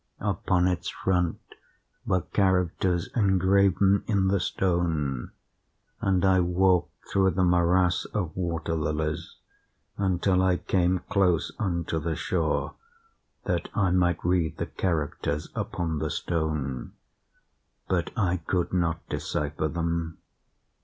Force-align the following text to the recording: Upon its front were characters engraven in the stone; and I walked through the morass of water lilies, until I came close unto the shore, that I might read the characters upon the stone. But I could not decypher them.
Upon 0.21 0.67
its 0.67 0.89
front 0.89 1.37
were 2.07 2.21
characters 2.21 3.09
engraven 3.15 4.03
in 4.07 4.29
the 4.29 4.39
stone; 4.39 5.29
and 5.99 6.25
I 6.25 6.39
walked 6.39 7.11
through 7.13 7.29
the 7.29 7.43
morass 7.43 8.05
of 8.05 8.35
water 8.35 8.73
lilies, 8.73 9.35
until 9.99 10.41
I 10.41 10.57
came 10.57 11.01
close 11.11 11.51
unto 11.59 11.99
the 11.99 12.15
shore, 12.15 12.73
that 13.43 13.69
I 13.75 13.91
might 13.91 14.25
read 14.25 14.57
the 14.57 14.65
characters 14.65 15.49
upon 15.53 15.99
the 15.99 16.09
stone. 16.09 16.93
But 17.87 18.09
I 18.17 18.37
could 18.47 18.73
not 18.73 19.07
decypher 19.07 19.67
them. 19.67 20.17